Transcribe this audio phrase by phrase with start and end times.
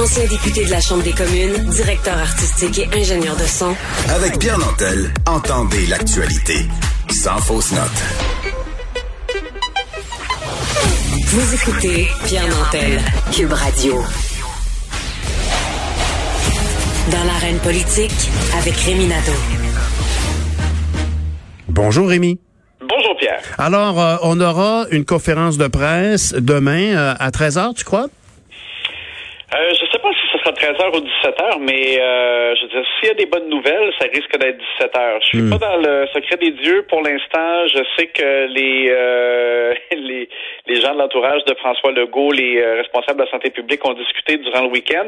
[0.00, 3.76] Ancien député de la Chambre des communes, directeur artistique et ingénieur de son.
[4.08, 6.54] Avec Pierre Nantel, entendez l'actualité.
[7.10, 8.02] Sans fausse note.
[11.26, 12.98] Vous écoutez Pierre Nantel,
[13.30, 14.02] Cube Radio.
[17.10, 19.38] Dans l'arène politique, avec Rémi Nadeau.
[21.68, 22.40] Bonjour Rémi.
[22.80, 23.42] Bonjour Pierre.
[23.58, 28.06] Alors, euh, on aura une conférence de presse demain euh, à 13h, tu crois?
[29.52, 32.84] Euh, je sais pas si ce sera 13h ou 17h, mais euh, je veux dire,
[32.98, 35.18] s'il y a des bonnes nouvelles, ça risque d'être 17h.
[35.22, 35.50] Je suis Hmm.
[35.50, 37.66] pas dans le secret des dieux pour l'instant.
[37.68, 40.28] Je sais que les, euh, les
[40.66, 43.94] les gens de l'entourage de François Legault, les euh, responsables de la santé publique, ont
[43.94, 45.06] discuté durant le week-end.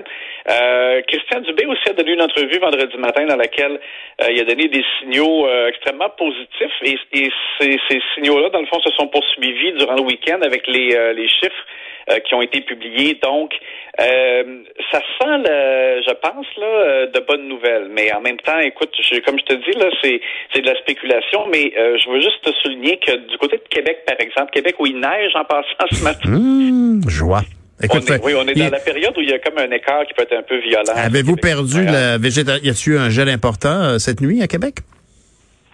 [0.50, 3.78] Euh, Christian Dubé aussi a donné une entrevue vendredi matin dans laquelle
[4.22, 8.66] euh, il a donné des signaux extrêmement positifs et, et ces, ces signaux-là, dans le
[8.66, 11.64] fond, se sont poursuivis durant le week-end avec les, les chiffres
[12.10, 13.18] euh, qui ont été publiés.
[13.22, 13.52] Donc,
[14.00, 17.88] euh, ça sent, le, je pense, là, euh, de bonnes nouvelles.
[17.90, 20.20] Mais en même temps, écoute, je- comme je te dis, là, c'est,
[20.54, 21.46] c'est de la spéculation.
[21.50, 24.76] Mais euh, je veux juste te souligner que du côté de Québec, par exemple, Québec
[24.78, 26.28] où il neige en passant ce matin.
[26.32, 27.42] Hum, joie.
[27.80, 29.58] On Écoute, est, oui, on est il- dans la période où il y a comme
[29.58, 30.92] un écart qui peut être un peu violent.
[30.94, 32.62] avez-vous perdu la végétation?
[32.64, 34.76] Y a-t-il eu un gel important euh, cette nuit à Québec?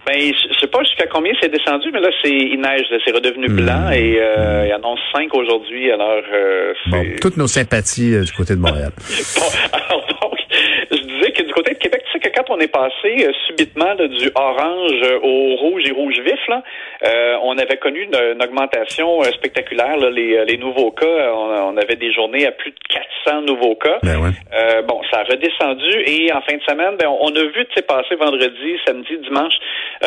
[0.07, 3.47] Ben, je sais pas jusqu'à combien c'est descendu, mais là, c'est il neige, c'est redevenu
[3.47, 3.55] Hmm.
[3.57, 5.91] blanc et euh, il annonce 5 aujourd'hui.
[5.91, 6.73] Alors, euh.
[6.87, 8.91] Bon, toutes nos sympathies euh, du côté de Montréal.
[9.35, 10.18] Bon, alors
[11.17, 13.93] disais que du côté de Québec, tu sais que quand on est passé euh, subitement
[13.93, 16.63] là, du orange euh, au rouge et rouge vif, là,
[17.05, 19.97] euh, on avait connu une, une augmentation euh, spectaculaire.
[19.97, 22.79] Là, les, les nouveaux cas, on, on avait des journées à plus de
[23.25, 23.99] 400 nouveaux cas.
[24.03, 24.29] Ben ouais.
[24.87, 28.77] Bon, ça a redescendu et en fin de semaine, ben, on a vu, passer vendredi,
[28.85, 29.53] samedi, dimanche,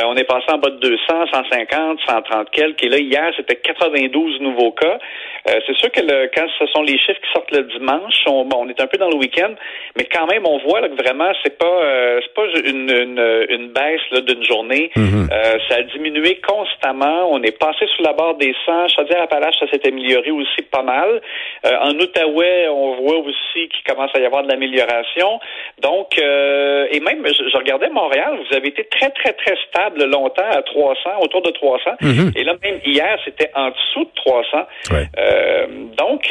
[0.04, 2.84] on est passé en bas de 200, 150, 130 quelques.
[2.84, 4.98] Et là, hier, c'était 92 nouveaux cas.
[5.46, 8.64] C'est sûr que le, quand ce sont les chiffres qui sortent le dimanche, on, bon,
[8.64, 9.54] on est un peu dans le week-end,
[9.96, 13.68] mais quand même, on voit là, vraiment, c'est pas, euh, c'est pas une, une, une
[13.72, 14.90] baisse là, d'une journée.
[14.96, 17.28] Euh, ça a diminué constamment.
[17.30, 18.88] On est passé sous la barre des 100.
[18.88, 21.20] Chaudière-Appalaches, ça s'est amélioré aussi pas mal.
[21.66, 25.40] Euh, en Outaouais, on voit aussi qu'il commence à y avoir de l'amélioration.
[25.80, 30.50] Donc, et même, je, je regardais Montréal, vous avez été très, très, très stable longtemps
[30.50, 31.90] à 300, autour de 300.
[32.36, 34.66] Et là, même hier, c'était en dessous de 300.
[34.90, 35.06] Ouais.
[35.18, 35.66] Euh,
[35.96, 36.30] donc,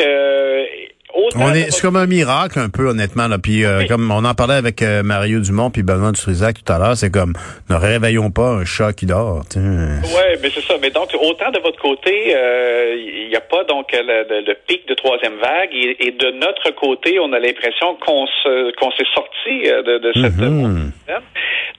[1.43, 3.37] On est, c'est comme un miracle un peu honnêtement là.
[3.37, 3.87] Puis euh, Oui.
[3.87, 7.11] comme on en parlait avec euh, Mario Dumont puis Benoît Dutrisac tout à l'heure, c'est
[7.11, 7.33] comme
[7.69, 9.43] ne réveillons pas un chat qui dort.
[9.55, 10.75] Ouais, mais c'est ça.
[10.81, 14.93] Mais donc, autant de votre côté, euh, il n'y a pas donc le, pic de
[14.93, 19.69] troisième vague, et, et de notre côté, on a l'impression qu'on se qu'on s'est sorti
[19.69, 20.49] euh, de, de cette Mhm.
[20.49, 21.13] montée.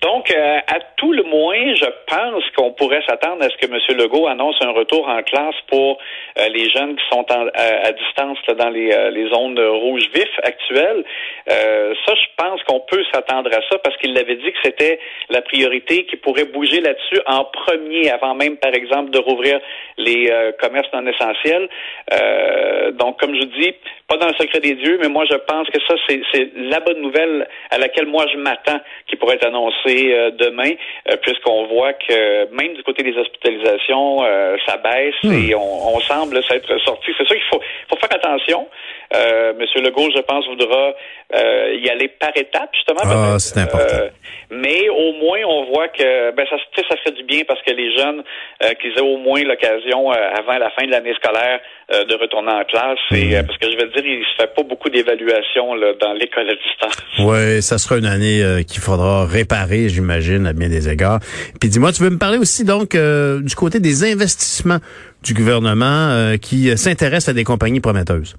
[0.03, 3.79] Donc, euh, à tout le moins, je pense qu'on pourrait s'attendre à ce que M.
[3.99, 5.99] Legault annonce un retour en classe pour
[6.39, 10.09] euh, les jeunes qui sont en- à, à distance là, dans les, euh, zones rouges
[10.13, 11.05] vifs actuelles.
[11.51, 14.99] Euh, ça, je pense qu'on peut s'attendre à ça parce qu'il l'avait dit que c'était
[15.31, 19.61] la priorité qui pourrait bouger là-dessus en premier, avant même, par exemple, de rouvrir
[19.99, 20.31] les
[20.61, 21.69] commerces non essentiels.
[22.93, 23.75] Donc, comme je dis,
[24.09, 26.81] pas dans le secret des dieux, mais moi, je pense que ça, c'est c'est la
[26.81, 30.73] bonne nouvelle à laquelle moi, je m'attends qui pourrait être annoncée euh, demain,
[31.11, 36.01] euh, puisqu'on voit que même du côté des hospitalisations, euh, ça baisse et on, on
[36.01, 37.13] semble s'être sorti.
[37.17, 38.69] C'est sûr qu'il faut, faut faire attention.
[39.15, 40.95] Euh, Monsieur Legault, je pense, voudra
[41.35, 43.01] euh, y aller par étapes, justement.
[43.05, 43.87] Ah, c'est important.
[43.91, 44.09] Euh,
[44.51, 46.57] mais au moins, on voit que ben, ça,
[46.89, 48.23] ça fait du bien parce que les jeunes
[48.63, 51.61] euh, qu'ils aient au moins l'occasion, euh, avant la fin de l'année scolaire,
[51.93, 52.99] euh, de retourner en classe.
[53.11, 55.93] Et, euh, parce que je vais te dire, il se fait pas beaucoup d'évaluation là,
[56.01, 57.27] dans l'école à distance.
[57.27, 61.21] Ouais, ça sera une année euh, qu'il faudra réparer, j'imagine, à bien des égards.
[61.61, 64.79] Puis dis-moi, tu veux me parler aussi donc euh, du côté des investissements
[65.23, 68.37] du gouvernement euh, qui s'intéresse à des compagnies prometteuses?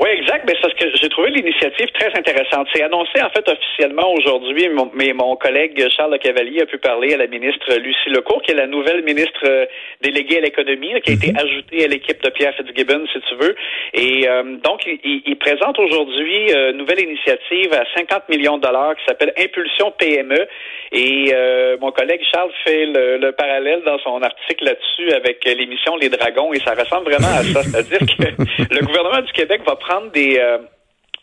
[0.00, 0.44] Oui, exact.
[0.46, 2.68] Mais c'est ce que j'ai trouvé l'initiative très intéressante.
[2.72, 7.14] C'est annoncé en fait officiellement aujourd'hui, mais mon collègue Charles Le Cavalier a pu parler
[7.14, 9.66] à la ministre Lucie Lecourt, qui est la nouvelle ministre euh,
[10.00, 13.56] déléguée à l'économie, qui a été ajoutée à l'équipe de Pierre Fitzgibbon, si tu veux.
[13.94, 18.94] Et euh, donc, il, présente aujourd'hui euh, une nouvelle initiative à 50 millions de dollars
[18.96, 20.46] qui s'appelle Impulsion PME.
[20.92, 25.96] Et euh, mon collègue Charles fait le, le parallèle dans son article là-dessus avec l'émission
[25.96, 27.62] Les Dragons, et ça ressemble vraiment à ça.
[27.64, 30.38] C'est-à-dire que le gouvernement du Québec va prendre des...
[30.38, 30.58] euh,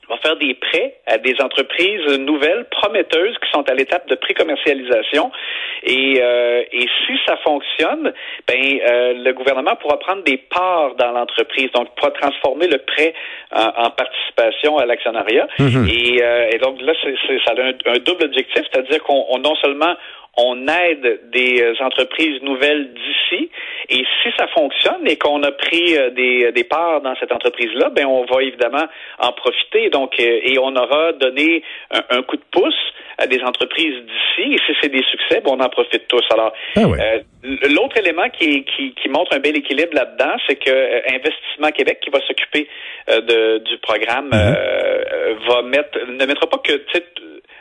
[0.08, 5.32] va faire des prêts à des entreprises nouvelles, prometteuses, qui sont à l'étape de pré-commercialisation.
[5.82, 8.14] Et, euh, et si ça fonctionne,
[8.48, 13.16] ben euh, le gouvernement pourra prendre des parts dans l'entreprise, donc pourra transformer le prêt
[13.52, 15.48] en, en participation à l'actionnariat.
[15.90, 19.40] et, euh, et donc là, c'est, ça a un, un double objectif, c'est-à-dire qu'on on-
[19.40, 19.96] non seulement
[20.38, 23.50] on aide des euh, entreprises nouvelles d'ici.
[23.90, 27.90] Et si ça fonctionne et qu'on a pris euh, des, des parts dans cette entreprise-là,
[27.90, 28.86] ben on va évidemment
[29.20, 29.90] en profiter.
[29.90, 32.74] Donc, et on aura donné un, coup de pouce
[33.18, 34.54] à des entreprises d'ici.
[34.54, 36.24] Et si c'est des succès, ben on en profite tous.
[36.32, 36.82] Alors, ah
[37.70, 42.10] l'autre élément qui, qui, qui, montre un bel équilibre là-dedans, c'est que Investissement Québec, qui
[42.10, 42.68] va s'occuper
[43.08, 45.48] de, du programme, mm-hmm.
[45.48, 46.74] va mettre ne mettra pas que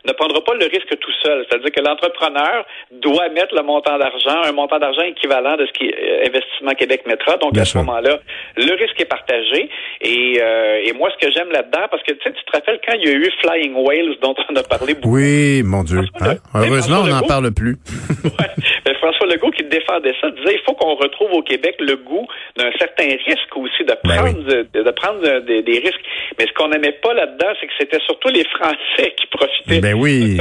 [0.07, 1.45] ne prendra pas le risque tout seul.
[1.49, 6.73] C'est-à-dire que l'entrepreneur doit mettre le montant d'argent, un montant d'argent équivalent de ce qu'Investissement
[6.73, 7.37] euh, Québec mettra.
[7.39, 8.19] Donc, à ce moment-là,
[8.57, 9.71] le risque est partagé.
[10.01, 12.81] Et, euh, et moi, ce que j'aime là-dedans, parce que tu sais, tu te rappelles
[12.87, 15.17] quand il y a eu Flying Whales, dont on a parlé beaucoup?
[15.17, 16.01] Oui, mon Dieu.
[16.21, 16.35] Hein?
[16.55, 17.77] Heureusement, on n'en parle plus.
[18.25, 18.95] ouais.
[19.05, 22.71] François Legault qui défendait ça disait il faut qu'on retrouve au Québec le goût d'un
[22.79, 26.01] certain risque aussi, de ben prendre, de, prendre des, risques.
[26.39, 29.81] Mais ce qu'on n'aimait pas là-dedans, c'est que c'était surtout les Français qui profitaient.
[29.81, 30.39] Ben oui.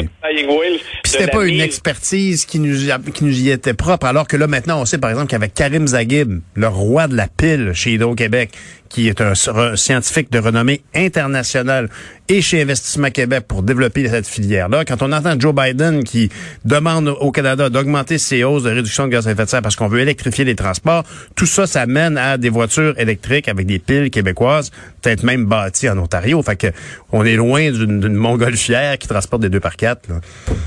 [1.06, 2.76] c'était pas une expertise qui nous,
[3.14, 5.88] qui nous y était propre, alors que là, maintenant, on sait, par exemple, qu'avec Karim
[5.88, 8.52] Zaghib, le roi de la pile chez Hydro-Québec,
[8.94, 9.34] qui est un,
[9.76, 11.90] scientifique de renommée internationale
[12.30, 14.86] et chez Investissement Québec pour développer cette filière-là.
[14.86, 16.30] Quand on entend Joe Biden qui
[16.64, 19.76] demande au Canada d'augmenter ses hausses de réduction de gaz à effet de serre parce
[19.76, 21.04] qu'on veut électrifier les transports,
[21.36, 25.90] tout ça, ça mène à des voitures électriques avec des piles québécoises, peut-être même bâties
[25.90, 26.42] en Ontario.
[26.44, 26.68] Fait que
[27.12, 30.02] on est loin d'une montgolfière qui transporte des deux par quatre.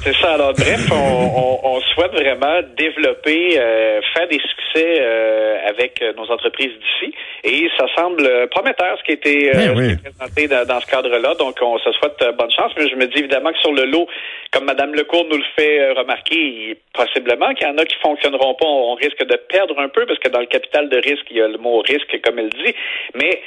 [0.03, 0.35] C'est ça.
[0.35, 6.73] Alors bref, on, souhaite vraiment développer, euh, faire des succès euh, avec euh, nos entreprises
[6.73, 7.15] d'ici.
[7.45, 8.16] Et ça semble
[8.51, 11.35] prometteur ce qui a été, ben présenté dans, ce cadre-là.
[11.35, 12.73] Donc, on se souhaite bonne chance.
[12.77, 14.07] Mais je me dis évidemment que sur le lot,
[14.53, 18.67] comme Mme Lecourt nous le fait remarquer, possiblement qu'il y en a qui fonctionneront pas.
[18.67, 21.43] On risque de perdre un peu parce que dans le capital de risque, il y
[21.43, 22.75] a le mot risque, comme elle dit.
[23.15, 23.41] Mais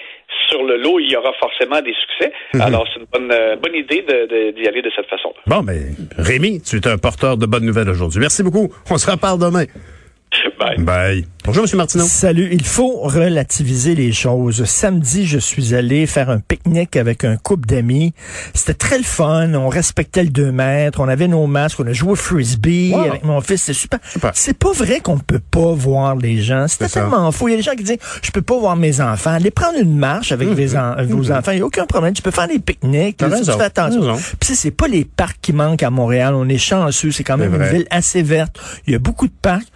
[0.50, 2.31] sur le lot, il y aura forcément des succès.
[2.54, 2.62] Mhm.
[2.62, 4.06] Alors, c'est une bonne, bonne idée
[4.56, 5.42] d'y aller de cette façon-là.
[5.48, 5.80] Bon, mais
[6.18, 8.19] Rémi, tu es un porteur de bonnes nouvelles aujourd'hui.
[8.19, 8.69] Merci beaucoup.
[8.89, 9.65] On se reparle demain.
[10.60, 10.78] Bye.
[10.78, 11.26] Bye.
[11.46, 11.78] Bonjour, M.
[11.78, 12.04] Martineau.
[12.06, 12.50] Salut.
[12.52, 14.66] Il faut relativiser les choses.
[14.66, 18.14] Samedi, je suis allé faire un pique-nique avec un couple d'amis.
[18.54, 19.54] C'était très le fun.
[19.54, 21.00] On respectait le 2 mètres.
[21.00, 21.80] On avait nos masques.
[21.80, 23.64] On a joué au frisbee avec mon fils.
[23.64, 24.00] C'est super.
[24.34, 26.68] C'est pas vrai qu'on peut pas voir les gens.
[26.68, 27.48] C'était tellement fou.
[27.48, 29.32] Il y a des gens qui disent, je peux pas voir mes enfants.
[29.32, 30.54] Allez prendre une marche avec mmh.
[30.54, 31.32] vos mmh.
[31.32, 31.52] enfants.
[31.52, 32.14] Il n'y a aucun problème.
[32.14, 33.16] Tu peux faire des pique-niques.
[33.18, 34.18] Tu fais attention.
[34.42, 36.36] Puis c'est pas les parcs qui manquent à Montréal.
[36.36, 37.12] On est chanceux.
[37.12, 38.60] C'est quand même une ville assez verte.
[38.88, 39.72] Il y a beaucoup de parcs.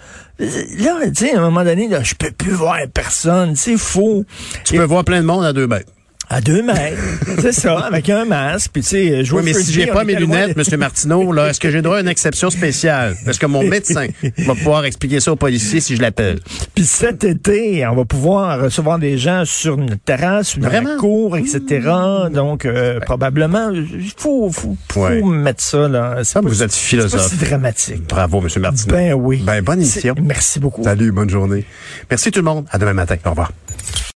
[0.79, 3.55] Là, tu sais, à un moment donné, là, je peux plus voir personne.
[3.55, 4.25] C'est faux.
[4.65, 5.91] Tu peux voir plein de monde à deux mètres.
[6.33, 6.97] À deux mètres,
[7.41, 10.57] c'est ça, avec un masque, puis tu sais, Oui, mais si j'ai pas mes lunettes,
[10.57, 10.79] M.
[10.79, 13.15] Martineau, là, est-ce que j'ai droit à une exception spéciale?
[13.27, 14.07] Est-ce que mon médecin
[14.39, 16.39] va pouvoir expliquer ça aux policiers si je l'appelle?
[16.73, 21.59] Puis cet été, on va pouvoir recevoir des gens sur une terrasse, une cour, etc.
[22.31, 26.23] Donc, euh, probablement, il faut, faut, faut mettre ça, là.
[26.33, 27.27] Ah, vous êtes philosophe.
[27.29, 28.07] C'est dramatique.
[28.09, 28.47] Bravo, M.
[28.59, 28.95] Martineau.
[28.95, 29.43] Ben oui.
[29.45, 30.15] Ben, bonne émission.
[30.19, 30.83] Merci beaucoup.
[30.83, 31.63] Salut, bonne journée.
[32.09, 32.65] Merci tout le monde.
[32.71, 33.17] À demain matin.
[33.23, 33.51] Au revoir.